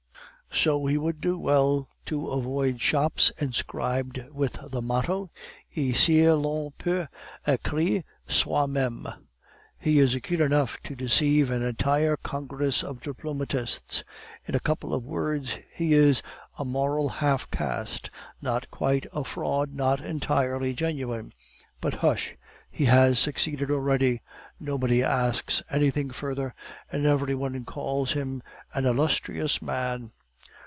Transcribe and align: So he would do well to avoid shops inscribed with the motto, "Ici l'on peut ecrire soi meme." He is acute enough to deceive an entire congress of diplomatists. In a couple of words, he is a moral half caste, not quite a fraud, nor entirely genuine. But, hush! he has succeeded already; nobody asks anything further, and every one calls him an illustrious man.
So 0.53 0.85
he 0.85 0.97
would 0.97 1.21
do 1.21 1.39
well 1.39 1.87
to 2.05 2.27
avoid 2.27 2.81
shops 2.81 3.31
inscribed 3.39 4.27
with 4.31 4.59
the 4.69 4.81
motto, 4.81 5.31
"Ici 5.73 6.27
l'on 6.29 6.71
peut 6.77 7.07
ecrire 7.47 8.03
soi 8.27 8.67
meme." 8.67 9.07
He 9.79 9.97
is 9.99 10.13
acute 10.13 10.41
enough 10.41 10.77
to 10.83 10.93
deceive 10.93 11.49
an 11.51 11.63
entire 11.63 12.17
congress 12.17 12.83
of 12.83 12.99
diplomatists. 13.01 14.03
In 14.45 14.53
a 14.53 14.59
couple 14.59 14.93
of 14.93 15.05
words, 15.05 15.57
he 15.73 15.93
is 15.93 16.21
a 16.59 16.65
moral 16.65 17.07
half 17.07 17.49
caste, 17.49 18.11
not 18.41 18.69
quite 18.69 19.05
a 19.13 19.23
fraud, 19.23 19.73
nor 19.73 20.03
entirely 20.03 20.73
genuine. 20.73 21.33
But, 21.79 21.93
hush! 21.93 22.35
he 22.69 22.85
has 22.85 23.19
succeeded 23.19 23.71
already; 23.71 24.21
nobody 24.59 25.01
asks 25.01 25.63
anything 25.71 26.09
further, 26.11 26.53
and 26.91 27.05
every 27.05 27.35
one 27.35 27.63
calls 27.63 28.11
him 28.11 28.43
an 28.73 28.85
illustrious 28.85 29.61
man. 29.61 30.11